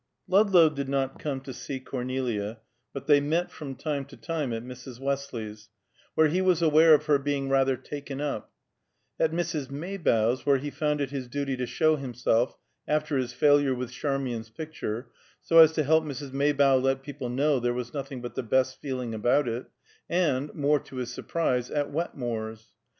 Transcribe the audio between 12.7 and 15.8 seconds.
after his failure with Charmian's picture, so as